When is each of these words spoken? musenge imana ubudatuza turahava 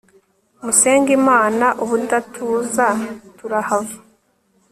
musenge 0.63 1.09
imana 1.19 1.65
ubudatuza 1.83 2.87
turahava 3.37 3.95